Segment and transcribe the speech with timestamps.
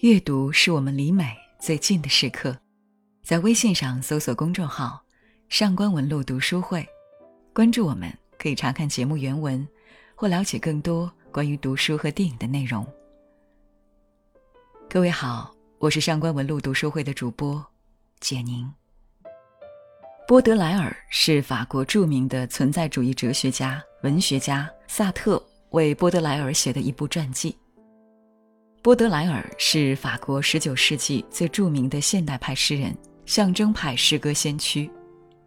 [0.00, 2.56] 阅读是我们离美最近的时刻，
[3.22, 4.98] 在微信上搜索公众号
[5.50, 6.88] “上官文露读书会”，
[7.52, 9.68] 关注我们，可以查看节目原文
[10.14, 12.86] 或了解更多关于读书和电影的内容。
[14.88, 17.62] 各位好，我是上官文露读书会的主播
[18.20, 18.72] 简宁。
[20.26, 27.54] 波德莱尔是法国著名的存在主义哲学家、文学家，萨特为波德莱尔写的一部传记。
[28.82, 34.90] 波德莱尔是法国19世纪最著名的现代派诗人，象征派诗歌先驱，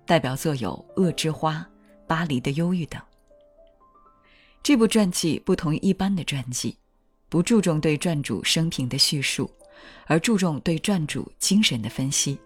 [0.05, 1.53] 代表作有《恶之花》
[2.05, 3.01] 《巴黎的忧郁》等。
[4.61, 6.77] 这部传记不同于一般的传记，
[7.27, 9.49] 不注重对传主生平的叙述，
[10.05, 12.37] 而注重对传主精神的分析；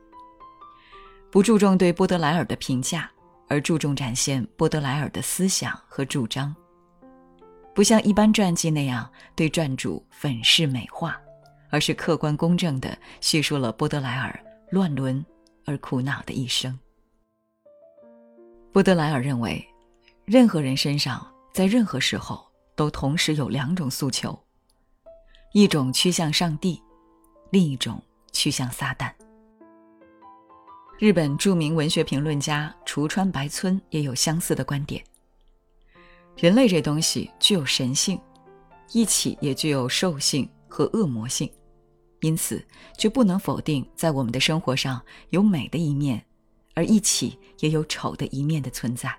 [1.30, 3.12] 不注重对波德莱尔的评价，
[3.50, 6.56] 而注重展现波德莱尔的思想和主张。
[7.78, 11.16] 不像一般传记那样对传主粉饰美化，
[11.70, 15.24] 而是客观公正地叙述了波德莱尔乱伦
[15.64, 16.76] 而苦恼的一生。
[18.74, 19.64] 波德莱尔认为，
[20.26, 22.44] 任何人身上在任何时候
[22.76, 24.36] 都同时有两种诉求：
[25.54, 26.82] 一种趋向上帝，
[27.52, 29.12] 另一种趋向撒旦。
[30.98, 35.00] 日本著名文学评论家橱川白村也有相似的观点。
[36.38, 38.20] 人类这东西具有神性，
[38.92, 41.52] 一起也具有兽性和恶魔性，
[42.22, 42.64] 因此
[42.96, 46.24] 就不能否定在我们的生活上有美的一面，
[46.76, 49.12] 而一起也有丑的一面的存在。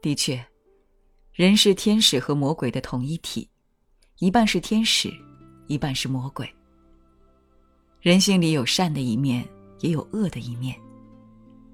[0.00, 0.40] 的确，
[1.32, 3.48] 人是天使和魔鬼的统一体，
[4.20, 5.12] 一半是天使，
[5.66, 6.48] 一半是魔鬼。
[8.00, 9.44] 人性里有善的一面，
[9.80, 10.76] 也有恶的一面。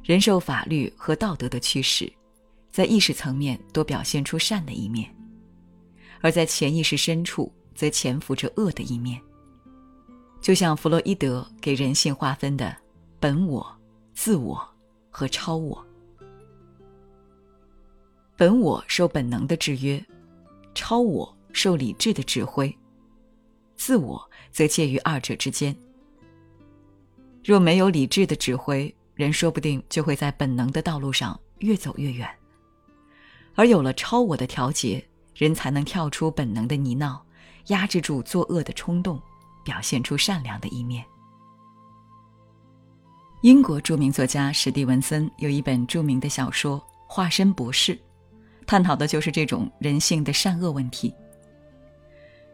[0.02, 2.10] 人受法律和道德的驱使。
[2.78, 5.12] 在意识层面多表现出善的一面，
[6.20, 9.20] 而在潜意识深处则潜伏着恶的一面。
[10.40, 12.72] 就像弗洛伊德给人性划分的
[13.18, 13.66] 本我、
[14.14, 14.64] 自我
[15.10, 15.84] 和超我。
[18.36, 20.00] 本我受本能的制约，
[20.72, 22.72] 超我受理智的指挥，
[23.74, 25.76] 自我则介于二者之间。
[27.42, 32.32] 若没有理智的指挥，人说不定就会在本能的道路上越走越远。
[33.58, 35.04] 而有了超我的调节，
[35.34, 37.18] 人才能跳出本能的泥淖，
[37.66, 39.20] 压制住作恶的冲动，
[39.64, 41.04] 表现出善良的一面。
[43.42, 47.96] 英国著名作家史蒂文森有一本著名的小说《化身博士》，
[48.64, 51.12] 探讨的就是这种人性的善恶问题。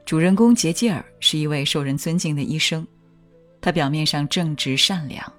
[0.06, 2.87] 主人公杰基尔是一位受人尊敬的医生，
[3.60, 5.31] 他表面上正直善良，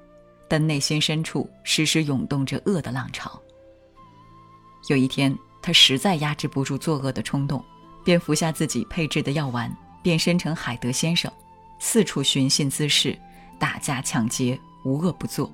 [0.48, 3.42] 但内心深处时时涌动着恶的浪潮。
[4.90, 5.36] 有一天。
[5.66, 7.66] 他实在压制不住作恶的冲动，
[8.04, 11.32] 便服下自己配制的药丸，变身成海德先生，
[11.80, 13.18] 四处寻衅滋事，
[13.58, 15.52] 打架抢劫，无恶不作。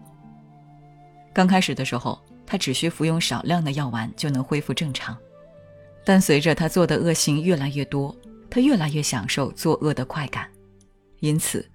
[1.32, 5.18] 刚开始的时候，他只需服用少量的药丸就能恢复正常，
[6.04, 8.14] 但随着他做的恶行越来越多，
[8.50, 10.46] 他越来越享受作恶的快感，
[11.22, 11.66] 因此，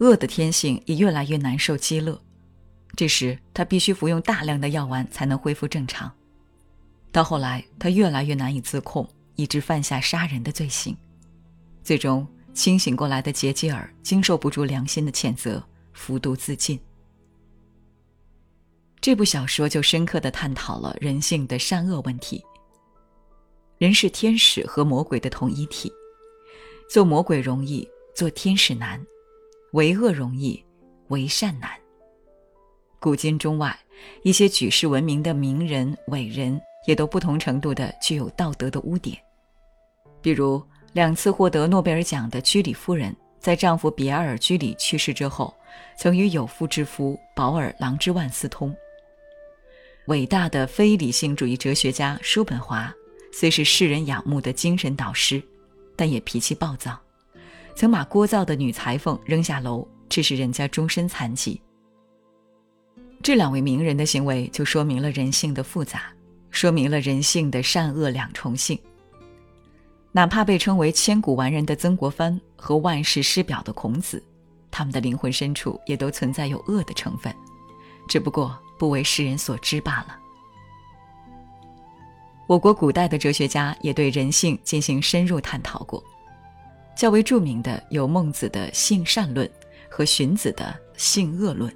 [0.00, 2.20] 恶的天性也越来越难受饥饿。
[2.94, 6.12] 这时，他必须服用大量的药丸才能恢复正常。
[7.16, 10.94] 到后来，他越来越难以自控，以致犯下杀人的罪行。
[11.82, 16.78] 最终，清醒过来的杰基尔经受不住良心的谴责，服毒自尽。
[19.00, 22.44] 这部小说就深刻的探讨了人性的善恶问题。
[23.78, 25.90] 人是天使和魔鬼的统一体，
[26.90, 29.00] 做魔鬼容易，做天使难；
[29.72, 30.62] 为恶容易，
[31.08, 31.70] 为善难。
[33.00, 33.74] 古今中外，
[34.22, 36.60] 一些举世闻名的名人伟人。
[36.86, 39.16] 也都不同程度的具有道德的污点，
[40.22, 45.54] 比如两次获得诺贝尔奖的居里夫人，在丈夫比埃尔·居里去世之后，
[45.98, 48.74] 曾与有妇之夫保尔·朗之万私通。
[50.06, 52.94] 伟大的非理性主义哲学家叔本华，
[53.32, 55.42] 虽是世人仰慕的精神导师，
[55.96, 56.98] 但也脾气暴躁，
[57.74, 61.60] 曾把聒噪的女裁缝扔下楼，致使人家终身残疾。
[63.22, 66.12] 这两位名人的行为，就说明了人性的复杂。
[66.56, 68.78] 说明了人性的善恶两重性。
[70.10, 74.24] 哪怕被称为千古完人的曾国藩和万世师表的孔子，
[74.70, 77.30] 他们的灵魂深处也都存在有恶的成分，
[78.08, 80.18] 只不过不为世人所知罢了。
[82.46, 86.02] 我国古代的哲学家也对人性进行深入探讨过，
[86.96, 89.46] 较为著名的有孟子的性善论
[89.90, 91.70] 和荀子的性恶论。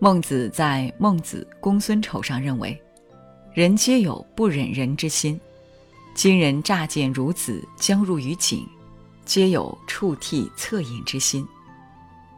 [0.00, 2.76] 孟子在《孟子·公孙丑》上认为。
[3.54, 5.40] 人皆有不忍人之心。
[6.14, 8.66] 今人乍见孺子将入于井，
[9.24, 11.46] 皆有触涕恻隐之心。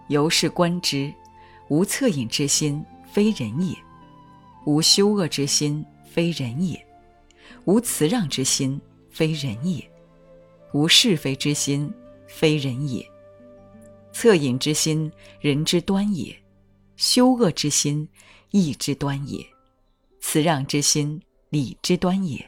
[0.08, 1.12] 由是观之，
[1.68, 3.74] 无恻隐之心，非人也；
[4.66, 6.76] 无羞恶之心，非人也；
[7.64, 8.80] 无辞让之心，
[9.10, 9.82] 非人也；
[10.72, 11.92] 无是非之心，
[12.26, 13.04] 非人也。
[14.12, 15.10] 恻隐之心，
[15.40, 16.34] 人之端也；
[16.96, 18.08] 羞恶之心，
[18.50, 19.42] 义之端也；
[20.20, 22.38] 辞让之心，礼之端也；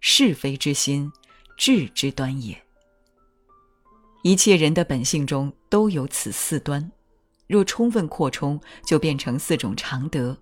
[0.00, 1.10] 是非之心，
[1.56, 2.56] 智之端也。
[4.22, 6.90] 一切人的本性中都有此四端，
[7.46, 10.36] 若充分扩充，就变成四种常德，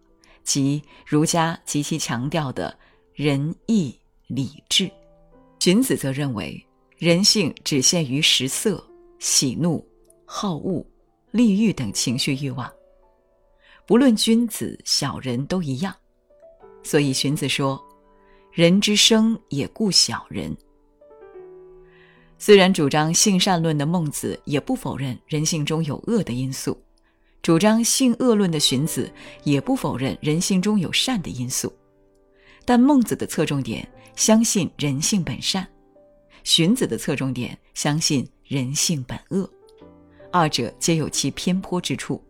[0.45, 2.77] 即儒家极其强调的
[3.15, 4.91] 仁义礼智。
[5.61, 6.65] 荀子则认为，
[6.97, 8.85] 人性只限于食色、
[9.19, 9.87] 喜怒、
[10.25, 10.85] 好恶、
[11.31, 12.73] 利欲等情绪欲望，
[13.87, 15.95] 不论君子小人都一样。
[16.83, 17.83] 所以荀子说
[18.53, 20.57] ：“人之生也故小人。”
[22.39, 26.81] 虽然主张性善论的孟子也不否认人性中有恶的因素，
[27.43, 31.73] 主张性恶论的荀子也不否认人性中有善的因素，
[32.65, 35.67] 但孟子的侧重点相信人性本善，
[36.45, 39.51] 荀子的侧重点相信人性本恶，
[40.31, 42.23] 二者皆有其偏颇之处，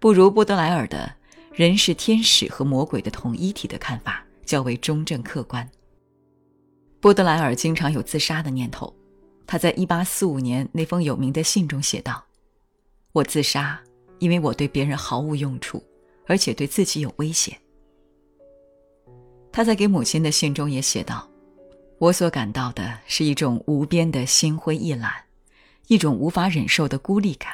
[0.00, 1.14] 不如波德莱尔的
[1.58, 5.68] “人是天使和魔鬼的统一体”的看法较为中正客观。
[7.00, 8.94] 波德莱尔经常有自杀的念头。
[9.44, 12.24] 他在1845年那封有名的信中写道
[13.10, 13.82] ：“我自杀，
[14.20, 15.82] 因为我对别人毫无用处，
[16.28, 17.58] 而且对自己有危险。”
[19.50, 21.28] 他在给母亲的信中也写道
[21.98, 25.12] ：“我所感到的是一种无边的心灰意懒，
[25.88, 27.52] 一种无法忍受的孤立感，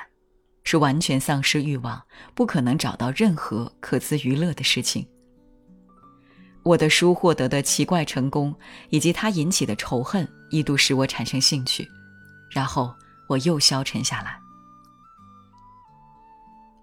[0.65, 2.03] 是完全丧失欲望，
[2.35, 5.07] 不可能找到任何可资娱乐的事情。”
[6.65, 8.55] 我的书获得的奇怪成功，
[8.89, 11.87] 以及它引起的仇恨，一度使我产生兴趣，
[12.51, 12.95] 然后
[13.29, 14.41] 我又消沉下来。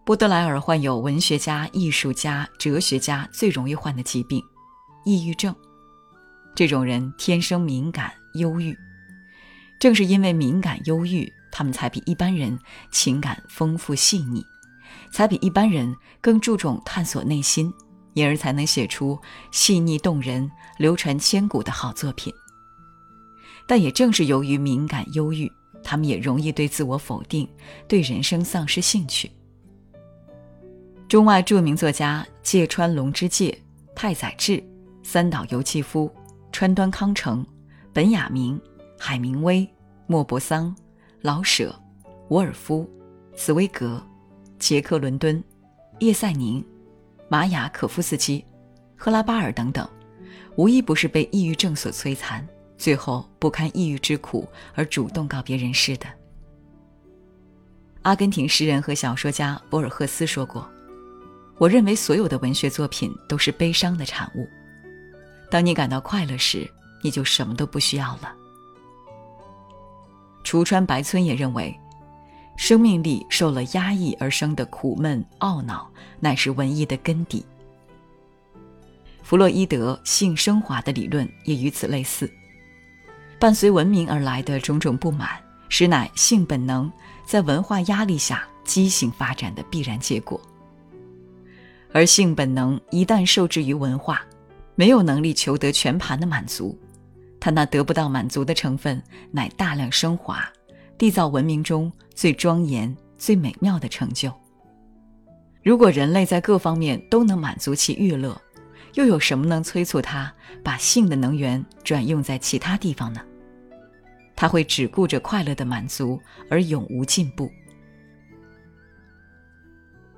[0.05, 4.43] 波德莱尔患有文学家、艺术家、哲学家最容易患的疾病——
[5.03, 5.55] 抑郁症。
[6.53, 8.77] 这种人天生敏感、忧郁，
[9.79, 12.57] 正是因为敏感、忧郁，他们才比一般人
[12.91, 14.43] 情感丰富细腻，
[15.11, 17.73] 才比一般人更注重探索内心。
[18.13, 19.17] 因而才能写出
[19.53, 22.33] 细腻动人、流传千古的好作品。
[23.65, 25.49] 但也正是由于敏感忧郁，
[25.81, 27.47] 他们也容易对自我否定，
[27.87, 29.31] 对人生丧失兴趣。
[31.07, 33.57] 中外著名作家芥川龙之介、
[33.95, 34.61] 太宰治、
[35.03, 36.13] 三岛由纪夫、
[36.51, 37.45] 川端康成、
[37.93, 38.59] 本雅明、
[38.99, 39.65] 海明威、
[40.05, 40.75] 莫泊桑、
[41.21, 41.73] 老舍、
[42.29, 42.89] 沃尔夫、
[43.35, 44.01] 茨威格、
[44.57, 45.43] 杰克·伦敦、
[45.99, 46.63] 叶赛宁。
[47.29, 48.43] 马雅可夫斯基、
[48.97, 49.87] 赫拉巴尔等等，
[50.57, 52.45] 无一不是被抑郁症所摧残，
[52.77, 54.45] 最后不堪抑郁之苦
[54.75, 56.07] 而主动告别人世的。
[58.01, 60.69] 阿根廷诗人和小说家博尔赫斯说过
[61.57, 64.45] ：“我认为所有的文学作品都是悲伤的产物。
[65.49, 66.69] 当你感到快乐时，
[67.01, 68.35] 你就什么都不需要了。”
[70.43, 71.77] 橱川白村也认为。
[72.57, 75.89] 生命力受了压抑而生的苦闷、懊恼，
[76.19, 77.43] 乃是文艺的根底。
[79.23, 82.31] 弗洛伊德性升华的理论也与此类似。
[83.39, 85.29] 伴随文明而来的种种不满，
[85.69, 86.91] 实乃性本能
[87.25, 90.39] 在文化压力下畸形发展的必然结果。
[91.93, 94.21] 而性本能一旦受制于文化，
[94.75, 96.77] 没有能力求得全盘的满足，
[97.41, 100.47] 他那得不到满足的成分，乃大量升华。
[100.97, 104.31] 缔造文明中最庄严、最美妙的成就。
[105.63, 108.39] 如果人类在各方面都能满足其欲乐，
[108.93, 110.31] 又有什么能催促他
[110.63, 113.19] 把性的能源转用在其他地方呢？
[114.35, 116.19] 他会只顾着快乐的满足，
[116.49, 117.51] 而永无进步。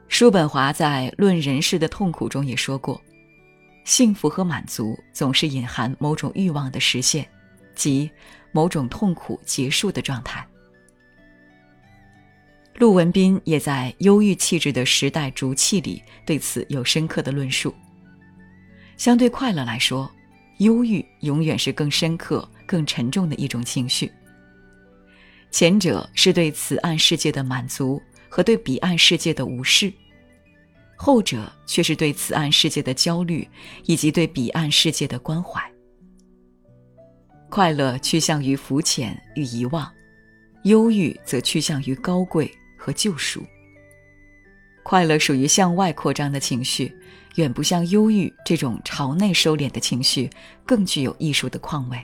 [0.09, 3.01] 叔本华在《论人世的痛苦》中也说过
[3.83, 7.27] ：“幸福和满足总是隐含某种欲望的实现，
[7.75, 8.09] 即
[8.51, 10.45] 某种痛苦结束的状态。”
[12.75, 17.73] 陆文斌也在《忧郁气质的时代逐气》里对此有深刻的论述。
[18.97, 20.09] 相对快乐来说，
[20.57, 24.11] 忧郁永远是更深刻、更沉重的一种情绪。
[25.51, 29.93] 前者是对此岸世界的满足和对彼岸世界的无视，
[31.03, 33.45] 后者却是对此岸世界的焦虑
[33.83, 35.61] 以及对彼岸世界的关怀。
[37.49, 39.91] 快乐趋向于浮浅与遗忘，
[40.63, 42.49] 忧郁则趋向于高贵。
[42.83, 43.41] 和救赎。
[44.83, 46.93] 快乐属于向外扩张的情绪，
[47.35, 50.29] 远不像忧郁这种朝内收敛的情绪
[50.65, 51.97] 更具有艺术的况味。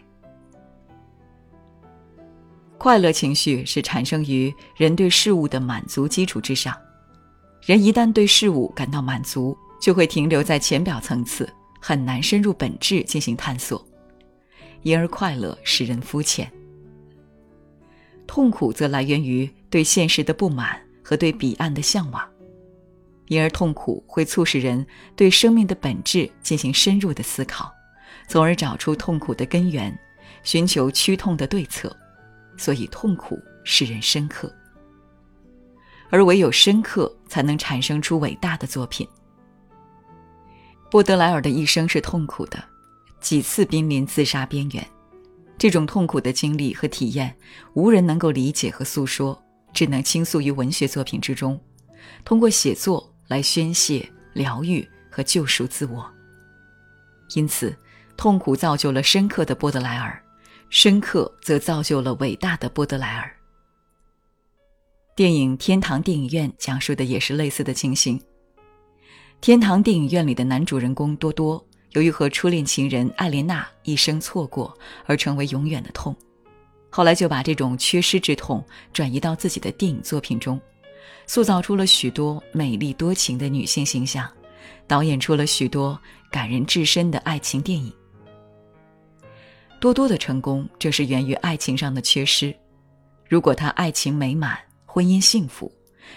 [2.78, 6.74] 快乐情绪是产生于人对事物的满足基础之上。
[7.66, 11.48] 人一旦对事物感到满足，就会停留在浅表层次，
[11.80, 13.86] 很难深入本质进行探索，
[14.82, 16.52] 因而快乐使人肤浅。
[18.26, 22.24] 痛苦则来源于对现实的不满和对彼岸的向往，
[23.28, 24.86] 因而痛苦会促使人
[25.16, 27.72] 对生命的本质进行深入的思考，
[28.28, 29.96] 从而找出痛苦的根源，
[30.44, 31.96] 寻求驱痛的对策。
[32.58, 34.54] 所以，痛苦使人深刻。
[36.10, 39.08] 而唯有深刻，才能产生出伟大的作品。
[40.90, 42.64] 波德莱尔的一生是痛苦的，
[43.20, 44.86] 几次濒临自杀边缘。
[45.58, 47.36] 这种痛苦的经历和体验，
[47.74, 49.40] 无人能够理解和诉说，
[49.74, 51.60] 只能倾诉于文学作品之中，
[52.24, 56.10] 通过写作来宣泄、疗愈和救赎自我。
[57.36, 57.76] 因此，
[58.18, 60.20] 痛苦造就了深刻的波德莱尔，
[60.70, 63.32] 深刻则造就了伟大的波德莱尔。
[65.20, 68.18] 电影《天堂电影院》讲述的也是类似的情形。
[69.42, 71.62] 天堂电影院里的男主人公多多，
[71.92, 74.74] 由于和初恋情人艾莲娜一生错过
[75.06, 76.16] 而成为永远的痛，
[76.90, 80.58] 后来就把这种缺失之痛转移到自己的电影作品中，
[81.28, 84.26] 塑造出了许多美丽多情的女性形象，
[84.88, 86.00] 导演出了许多
[86.32, 87.92] 感人至深的爱情电影。
[89.82, 92.56] 多多的成功正是源于爱情上的缺失，
[93.28, 94.58] 如果他爱情美满。
[94.92, 95.72] 婚姻幸福，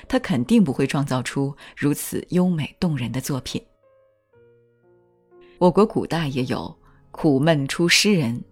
[0.09, 3.63] 他肯定不会创造出如此优美动人的作品。
[5.59, 6.75] 我国古代也有
[7.13, 8.43] “苦闷出诗人，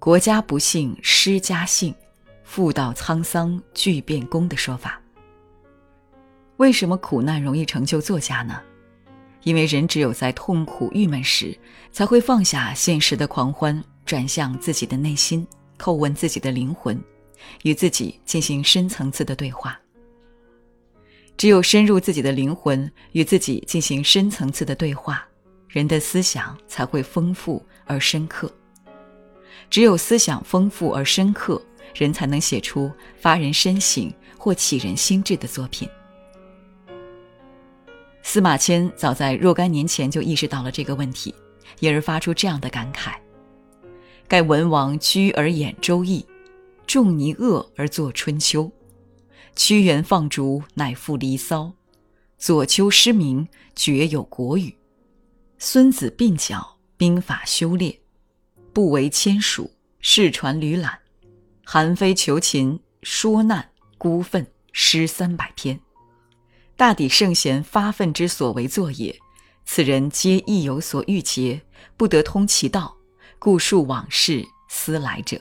[0.00, 1.94] 国家不幸诗家幸，
[2.42, 5.00] 妇道沧桑巨变功”的说法。
[6.56, 8.60] 为什么苦难容易成就作家呢？
[9.44, 11.56] 因为人只有在痛苦、郁闷时，
[11.92, 15.46] 才会放下现实的狂欢，转向自己的内心，
[15.78, 17.00] 叩问自己的灵魂。
[17.62, 19.78] 与自己进行深层次的对话。
[21.36, 25.24] 只有深入自己的灵魂，与自己进行深层次的对话，
[25.68, 28.52] 人的思想才会丰富而深刻。
[29.70, 31.62] 只有思想丰富而深刻，
[31.94, 32.90] 人才能写出
[33.20, 35.88] 发人深省或启人心智的作品。
[38.22, 41.34] 司马迁早在若干年前就意识到了这个问题，
[41.78, 43.12] 因而发出这样的感慨
[44.26, 46.20] ：“盖文王居而演《周易》。”
[46.88, 48.64] 仲尼厄而作《春秋》，
[49.54, 51.64] 屈原放逐乃赋《离骚》，
[52.38, 54.70] 左丘失明绝有《国语》，
[55.58, 58.00] 孙子鬓角兵法修列，
[58.72, 60.98] 不为签署世传吕览，
[61.62, 63.68] 韩非求秦说难
[63.98, 65.78] 孤愤诗三百篇，
[66.74, 69.14] 大抵圣贤发愤之所为作也。
[69.66, 71.60] 此人皆亦有所欲结，
[71.98, 72.96] 不得通其道，
[73.38, 75.38] 故述往事思来者。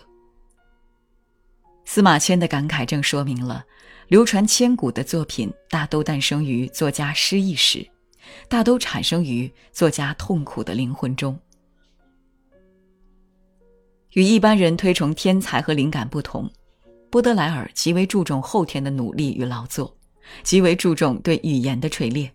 [1.89, 3.65] 司马迁的感慨正说明了，
[4.09, 7.87] 流传千古的作品大都诞生于作家失意时，
[8.49, 11.39] 大都产生于作家痛苦的灵魂中。
[14.11, 16.51] 与一般人推崇天才和灵感不同，
[17.09, 19.95] 波德莱尔极为注重后天的努力与劳作，
[20.43, 22.29] 极为注重对语言的锤炼。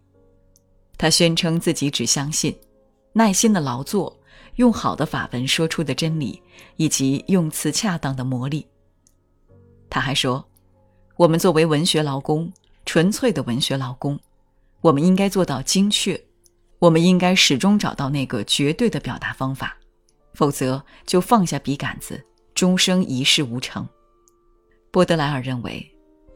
[0.96, 2.58] 他宣称自己只相信
[3.12, 4.18] 耐心的劳作、
[4.56, 6.42] 用好的法文说出的真理，
[6.76, 8.66] 以及用词恰当的魔力。
[9.92, 10.42] 他还说
[11.18, 12.50] ：“我们作为文学劳工，
[12.86, 14.18] 纯粹的文学劳工，
[14.80, 16.18] 我们应该做到精确，
[16.78, 19.76] 我们应该始终找到那个绝对的表达方法，
[20.32, 23.86] 否则就放下笔杆子，终生一事无成。”
[24.90, 25.86] 波德莱尔认为，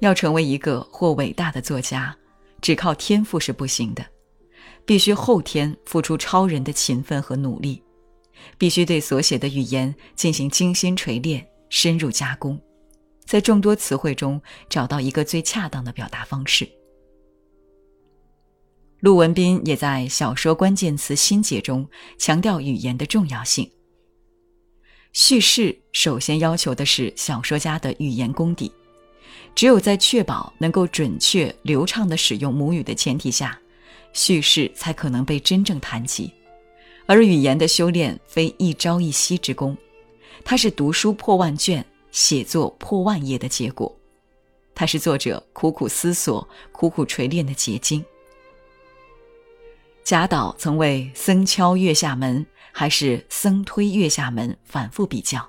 [0.00, 2.14] 要成为一个或伟大的作家，
[2.60, 4.04] 只靠天赋是不行的，
[4.84, 7.82] 必须后天付出超人的勤奋和努力，
[8.58, 12.60] 必须对所写的语言进行精心锤炼、深入加工。
[13.26, 16.68] 在众多词汇中找到一个最恰当的表达方式。
[19.00, 21.86] 陆文斌也在小说关键词心结中
[22.18, 23.70] 强调语言的重要性。
[25.12, 28.70] 叙事首先要求的是小说家的语言功底，
[29.54, 33.58] 只有在确保能够准确流畅地使用母语的前提下，
[34.12, 36.30] 叙事才可能被真正谈及。
[37.06, 39.76] 而语言的修炼非一朝一夕之功，
[40.44, 41.84] 它是读书破万卷。
[42.16, 43.94] 写作破万页的结果，
[44.74, 48.02] 它是作者苦苦思索、苦苦锤炼的结晶。
[50.02, 55.46] 贾岛曾为“僧敲月下门”还是“僧推月下门”反复比较。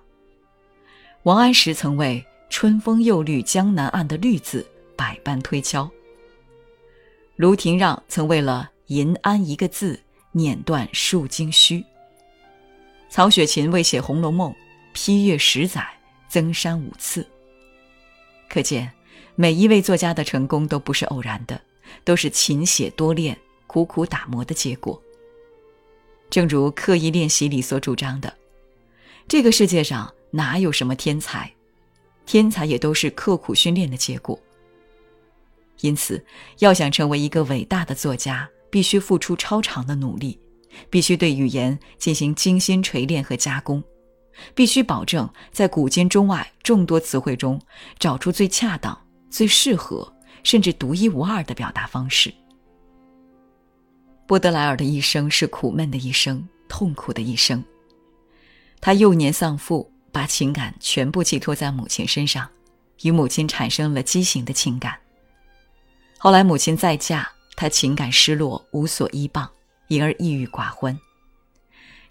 [1.24, 2.22] 王安石曾为
[2.52, 5.90] “春风又绿江南岸”的“绿”字百般推敲。
[7.38, 9.98] 卢廷让曾为了“银安”一个字
[10.34, 11.82] 碾断数经虚。
[13.10, 14.52] 曹雪芹为写《红楼梦》
[14.92, 15.97] 批阅十载。
[16.38, 17.27] 增删五次，
[18.48, 18.91] 可见，
[19.34, 21.60] 每一位作家的成功都不是偶然的，
[22.03, 25.01] 都是勤写多练、苦苦打磨的结果。
[26.29, 28.32] 正如《刻意练习》里所主张的，
[29.27, 31.51] 这个世界上哪有什么天才，
[32.27, 34.39] 天才也都是刻苦训练的结果。
[35.82, 36.24] 因此，
[36.60, 40.39] 要想成为一个伟大的作家，必须付出超长的努力，
[40.91, 43.84] 必须对语言进行精心锤炼和加工，
[44.53, 47.62] 必须保证在古今中外众多词汇中
[48.00, 48.98] 找出最恰当、
[49.29, 50.12] 最适合，
[50.44, 52.34] 甚至独一无二的表达方式。
[54.25, 57.63] 波德莱尔的一生是苦闷的一生，痛苦的一生。
[58.82, 62.50] 他幼年丧父，把情感全部寄托在母亲身上，
[63.03, 64.98] 与母亲产生了畸形的情感。
[66.17, 69.50] 后来母亲再嫁，他情感失落，无所依傍，
[69.88, 71.00] 因而抑郁寡欢。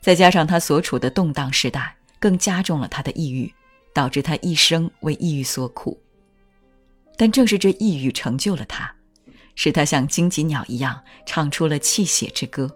[0.01, 3.53] 再加上他所处的动荡时代，更加重了他的抑郁，
[3.95, 6.01] 导致他一生为抑郁所苦。
[7.17, 8.95] 但正是这抑郁成就了他，
[9.55, 12.71] 使他像荆棘鸟一样唱出了泣血之歌。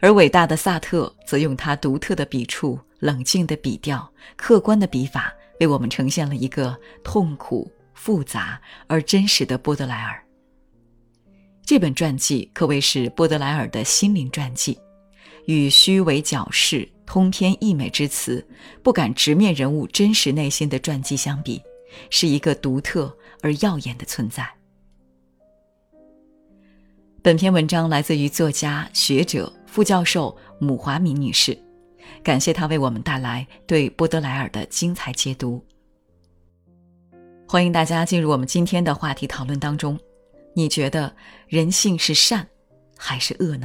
[0.00, 7.70] 而伟大的萨特则用他独特的笔触、冷静的笔调、客观的笔法，为我们呈现了一个痛苦。
[8.00, 10.24] 复杂而真实的波德莱尔。
[11.66, 14.78] 这本传记可谓是波德莱尔的心灵传记，
[15.46, 18.46] 与虚伪矫饰、通篇溢美之词、
[18.82, 21.58] 不敢直面人物真实内心的传记相比，
[22.10, 24.46] 是一个独特而耀眼的存在。
[27.22, 31.58] 本篇文章来自于作家、学者、副教授姆华米女士，
[32.22, 35.64] 感谢她为我们带来对波德莱尔的精彩解读。
[37.48, 39.98] 欢迎大家进入我们今天的话题讨论当中。
[40.54, 42.46] 你觉得人性是善
[42.98, 43.64] 还是恶呢？